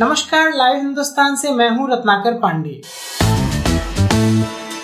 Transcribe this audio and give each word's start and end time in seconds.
नमस्कार, 0.00 0.52
लाइव 0.54 0.76
हिंदुस्तान 0.76 1.34
से 1.36 1.50
मैं 1.52 1.68
हूँ 1.70 1.88
रत्नाकर 1.90 2.34
पांडे। 2.34 2.70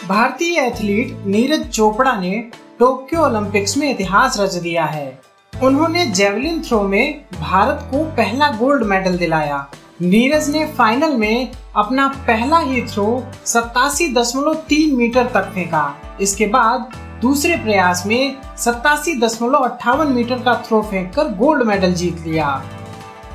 भारतीय 0.09 0.61
एथलीट 0.61 1.25
नीरज 1.27 1.65
चोपड़ा 1.69 2.15
ने 2.17 2.33
टोक्यो 2.79 3.21
ओलंपिक्स 3.21 3.77
में 3.77 3.89
इतिहास 3.91 4.39
रच 4.41 4.55
दिया 4.55 4.85
है। 4.85 5.19
उन्होंने 5.53 6.05
जेवलिन 6.07 6.63
थ्रो 6.63 6.83
में 6.83 7.25
भारत 7.41 7.89
को 7.91 8.05
पहला 8.17 8.51
गोल्ड 8.59 8.85
मेडल 8.85 9.17
दिलाया। 9.19 9.67
नीरज 10.03 10.51
ने 10.51 10.67
फाइनल 10.75 11.17
में 11.17 11.53
अपना 11.77 12.09
पहला 12.29 12.59
ही 12.59 12.87
थ्रो 12.87 13.09
सत्तासी 13.47 14.13
दशमलव 14.15 14.55
तीन 14.69 14.97
मीटर 14.97 15.31
तक 15.35 15.51
फेंका। 15.55 15.93
इसके 16.21 16.47
बाद 16.47 16.93
दूसरे 17.23 17.57
प्रयास 17.57 18.07
में 18.07 18.37
सत्तासी 18.59 19.21
दशमलव 19.21 19.65
अट्ठावन 19.65 20.13
मीटर 20.13 20.43
का 20.43 20.63
थ्रो 20.67 20.83
फेंककर 20.83 21.35
गोल्ड 21.37 21.63
मेडल 21.63 21.93
जीत 21.95 22.27
लिया। 22.27 22.63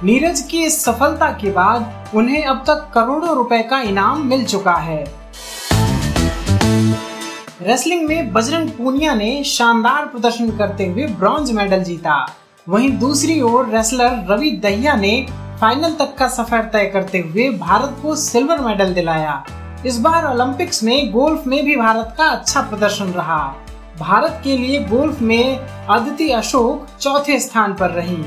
नीरज 0.04 0.40
की 0.42 0.64
इस 0.64 0.84
सफलता 0.84 1.30
के 1.32 1.50
बाद 1.52 2.14
उन्हें 2.16 2.44
अब 2.44 2.64
तक 2.68 2.90
करोड़ों 2.94 3.36
रुपए 3.36 3.62
का 3.64 3.80
इनाम 3.80 4.26
मिल 4.28 4.46
चुका 4.46 4.74
है। 4.74 5.04
रेसलिंग 7.62 8.08
में 8.08 8.32
बजरंग 8.34 8.70
पूनिया 8.70 9.14
ने 9.14 9.44
शानदार 9.44 10.06
प्रदर्शन 10.06 10.50
करते 10.58 10.88
हुए 10.88 11.06
ब्रॉन्ज 11.20 11.52
मेडल 11.52 11.84
जीता। 11.84 12.16
वहीं 12.68 12.90
दूसरी 12.98 13.40
ओर 13.42 13.70
रेसलर 13.70 14.26
रवि 14.30 14.52
दहिया 14.64 14.96
ने 14.96 15.14
फाइनल 15.62 15.94
तक 15.94 16.16
का 16.18 16.28
सफ़र 16.28 16.64
तय 16.64 16.86
करते 16.86 17.20
हुए 17.20 17.50
भारत 17.50 17.98
को 18.02 18.16
सिल्वर 18.16 18.62
मेडल 18.62 18.94
दिलाया। 18.94 19.44
इस 19.86 20.00
बार 20.00 20.26
ओलंपिक्स 20.26 20.84
में 20.84 21.12
गोल्फ 21.12 21.44
में 21.48 21.64
भी 21.66 21.76
भारत 21.76 22.16
का 22.18 22.30
अच्छा 22.30 22.62
प्रदर्शन 22.62 23.12
रहा। 23.14 23.44
भारत 24.00 24.42
के 24.44 24.58
लिए 24.58 24.84
गोल्फ 24.86 25.22
में 25.22 25.60
अदिति 25.90 26.30
अशोक 26.32 26.88
चौथे 27.02 27.40
स्थान 27.40 27.74
पर 27.74 27.90
रही। 27.90 28.24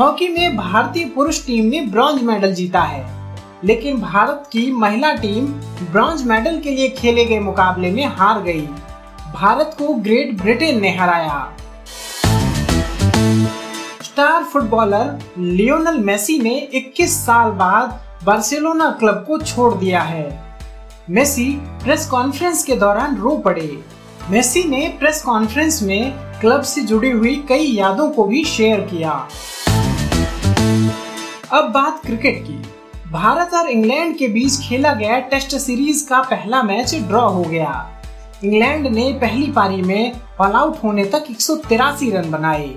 हॉकी 0.00 0.28
में 0.28 0.56
भारतीय 0.56 1.04
पुरुष 1.04 1.46
टीम 1.46 1.64
ने 1.64 1.80
ब्रॉन्ज 1.80 2.22
मेडल 2.22 2.54
जीता 2.54 2.82
है। 2.82 3.34
लेकिन 3.64 4.00
भारत 4.00 4.44
की 4.52 4.72
महिला 4.72 5.14
टीम 5.14 5.46
ब्रॉन्ज 5.92 6.22
मेडल 6.22 6.60
के 6.60 6.70
लिए 6.70 6.88
खेले 6.88 7.24
गए 7.24 7.38
मुकाबले 7.38 7.90
में 7.90 8.06
हार 8.06 8.42
गई। 8.42 8.60
भारत 9.34 9.76
को 9.78 9.88
ग्रेट 9.88 10.42
ब्रिटेन 10.42 10.80
ने 10.80 10.96
हराया। 10.96 11.52
स्टार 14.02 14.44
फुटबॉलर 14.44 15.18
लियोनल 15.38 15.98
मेसी 15.98 16.38
ने 16.38 16.68
21 16.74 17.26
साल 17.26 17.50
बाद 17.50 18.00
बार्सिलोना 18.24 18.96
क्लब 19.00 19.24
को 19.26 19.38
छोड़ 19.38 19.74
दिया 19.74 20.02
है। 20.02 20.56
मेसी 21.10 21.50
प्रेस 21.60 22.06
कॉन्फ्रेंस 22.06 22.64
के 22.64 22.76
दौरान 22.76 23.16
रो 23.16 23.36
पड़े। 23.36 23.84
मेसी 24.30 24.64
ने 24.64 24.96
प्रेस 24.98 25.22
कॉन्फ्रेंस 25.22 25.82
में 25.82 26.12
क्लब 26.40 26.62
से 26.62 26.80
जुड़ी 26.80 27.10
हुई 27.10 27.44
कई 27.48 27.64
यादों 27.64 28.10
को 28.10 28.24
भी 28.24 28.44
शेयर 28.44 28.80
किया। 28.80 29.28
अब 31.52 31.64
बात 31.64 32.02
क्रिकेट 32.06 32.44
की। 32.46 32.62
भारत 33.10 33.54
और 33.54 33.68
इंग्लैंड 33.68 34.16
के 34.16 34.28
बीच 34.28 34.60
खेला 34.60 34.94
गया 34.94 35.18
टेस्ट 35.18 35.56
सीरीज़ 35.56 36.08
का 36.08 36.22
पहला 36.22 36.62
मैच 36.62 36.94
ड्रॉ 36.94 37.28
हो 37.28 37.42
गया। 37.42 38.02
इंग्लैंड 38.44 38.86
ने 38.86 39.12
पहली 39.12 39.52
पारी 39.52 39.82
में 39.82 40.12
ऑल 40.40 40.52
आउट 40.52 40.84
होने 40.84 41.04
तक 41.04 41.24
एक 41.30 41.40
सौ 41.40 41.54
तिरासी 41.56 42.10
रन 42.10 42.30
बनाए 42.30 42.74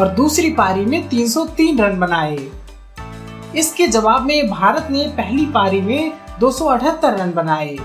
और 0.00 0.08
दूसरी 0.08 0.50
पारी 0.50 0.84
में 0.84 1.08
303 1.08 1.78
रन 1.78 2.00
बनाए। 2.00 2.38
इसके 3.56 3.86
जवाब 3.86 4.22
में 4.22 4.50
भारत 4.50 4.88
ने 4.90 5.04
पहली 5.04 5.46
पारी 5.46 5.80
में 5.80 6.12
278 6.40 7.20
रन 7.20 7.32
बनाए। 7.32 7.78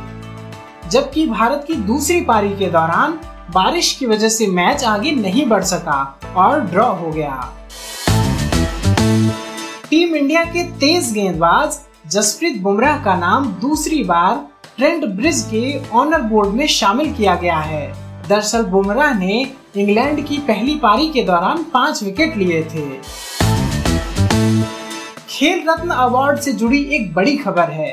जबकि 0.90 1.28
भारत 1.28 1.64
की 1.68 1.74
दूसरी 1.74 2.22
पारी 2.22 2.50
के 2.50 2.66
दौरान 2.66 3.20
बारिश 3.52 3.94
की 3.94 4.06
वजह 4.06 4.30
से 4.30 4.48
मैच 4.48 4.84
आगे 4.84 5.12
नहीं 5.12 5.46
बढ़ 5.46 5.64
सका 5.64 6.20
और 6.36 6.62
ड्रॉ 6.62 6.94
हो 6.94 7.12
गया। 7.12 7.54
टीम 9.00 10.16
इंडिया 10.16 10.44
के 10.44 10.64
तेज 10.80 11.12
गेंदबाज 11.14 11.78
जसप्रीत 12.12 12.62
बुमराह 12.62 13.04
का 13.04 13.16
नाम 13.16 13.46
दूसरी 13.62 14.04
बार 14.04 14.36
ट्रेंड 14.78 15.06
ब्रिज 15.06 15.42
के 15.54 15.62
ऑनर 15.90 16.22
बोर्ड 16.22 16.50
में 16.50 16.66
शामिल 16.68 17.14
किया 17.14 17.36
गया 17.36 17.58
है। 17.58 17.88
दरअसल 18.30 18.64
बुमराह 18.64 19.14
ने 19.14 19.40
इंग्लैंड 19.78 20.26
की 20.28 20.38
पहली 20.38 20.76
पारी 20.76 21.10
के 21.10 21.24
दौरान 21.24 21.64
पाँच 21.64 22.04
विकेट 22.04 22.38
लिए 22.38 22.64
थे। 22.64 22.88
खेल 25.30 25.64
रत्न 25.70 25.90
अवार्ड 25.90 26.40
से 26.40 26.54
जुड़ी 26.54 26.84
एक 26.96 27.14
बड़ी 27.14 27.38
खबर 27.38 27.70
है। 27.72 27.92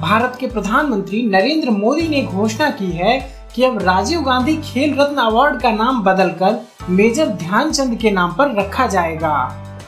भारत 0.00 0.36
के 0.40 0.46
प्रधानमंत्री 0.46 1.22
नरेंद्र 1.22 1.70
मोदी 1.70 2.08
ने 2.08 2.22
घोषणा 2.22 2.70
की 2.70 2.90
है 2.92 3.18
कि 3.54 3.64
अब 3.64 3.82
राजीव 3.82 4.20
गांधी 4.20 4.56
खेल 4.64 4.94
रत्न 5.00 5.16
अवार्ड 5.16 5.60
का 5.62 5.70
नाम 5.70 6.02
बदलकर 6.02 6.60
मेजर 6.90 7.26
ध्यानचंद 7.26 7.98
के 7.98 8.10
नाम 8.10 8.32
पर 8.32 8.54
रखा 8.54 8.86
जाएगा। 8.86 9.34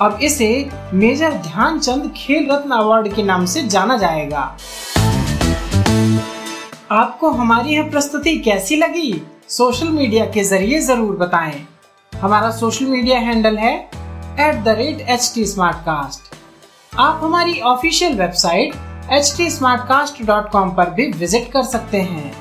अब 0.05 0.19
इसे 0.23 0.49
मेजर 0.95 1.33
ध्यानचंद 1.33 2.13
खेल 2.17 2.51
रत्न 2.51 2.71
अवार्ड 2.71 3.15
के 3.15 3.23
नाम 3.23 3.45
से 3.47 3.63
जाना 3.63 3.97
जाएगा। 3.97 4.41
आपको 6.93 7.31
हमारी 7.31 7.75
यह 7.75 7.89
प्रस्तुति 7.91 8.37
कैसी 8.39 8.77
लगी? 8.77 9.23
सोशल 9.49 9.89
मीडिया 9.89 10.27
के 10.27 10.45
ज़रिए 10.45 10.81
ज़रूर 10.81 11.17
बताएँ। 11.17 11.55
हमारा 12.13 12.51
सोशल 12.51 12.87
मीडिया 12.87 13.19
हैंडल 13.19 13.57
है 13.59 13.73
at 14.41 14.63
the 14.65 14.75
rate 14.79 15.01
H 15.01 15.33
T 15.35 15.45
आप 16.99 17.21
हमारी 17.25 17.61
ऑफिशियल 17.63 18.19
वेबसाइट 18.19 18.75
एच 19.13 19.35
टी 19.37 19.49
पर 19.61 20.91
भी 20.91 21.11
विज़िट 21.13 21.51
कर 21.53 21.65
सकते 21.65 22.01
हैं। 22.03 22.33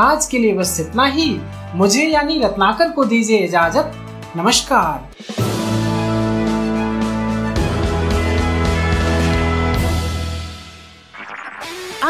आज 0.00 0.26
के 0.26 0.38
लिए 0.38 0.54
बस 0.54 0.78
इतना 0.80 1.06
ही। 1.06 1.30
मुझे 1.74 2.06
यानी 2.06 2.40
रत्नाकर 2.40 2.90
को 2.90 3.04
दीजिए 3.04 3.38
इजाज़त। 3.38 3.92
नमस्कार। 4.36 5.53